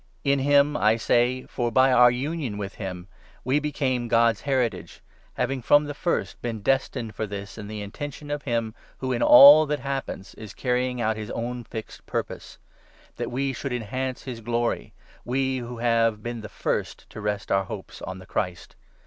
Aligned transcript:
In 0.23 0.39
him, 0.39 0.75
I 0.75 0.95
say, 0.97 1.43
for 1.45 1.71
by 1.71 1.91
u 1.91 1.95
our 1.95 2.09
union 2.09 2.57
with 2.57 2.73
him 2.73 3.07
we 3.43 3.59
became 3.59 4.07
God's 4.07 4.41
Heritage, 4.41 4.99
having 5.35 5.61
from 5.61 5.83
the 5.83 5.93
first 5.93 6.41
been 6.41 6.61
destined 6.63 7.13
for 7.13 7.27
this 7.27 7.55
in 7.55 7.67
the 7.67 7.83
intention 7.83 8.31
of 8.31 8.41
him 8.41 8.73
who, 8.97 9.11
in 9.13 9.21
all 9.21 9.67
that 9.67 9.81
happens, 9.81 10.33
is 10.33 10.55
carrying 10.55 10.99
out 10.99 11.17
his 11.17 11.29
own 11.29 11.63
fixed 11.63 12.03
purpose; 12.07 12.57
that 13.17 13.29
we 13.29 13.53
should 13.53 13.71
enhance 13.73 14.23
his 14.23 14.41
glory— 14.41 14.91
we 15.33 15.57
who 15.59 15.77
have 15.77 16.23
been 16.23 16.41
the' 16.41 16.49
first 16.49 17.01
12 17.07 17.09
to 17.09 17.21
rest 17.21 17.51
our 17.51 17.65
hopes 17.65 18.01
on 18.01 18.17
the 18.17 18.25
Christ. 18.25 18.75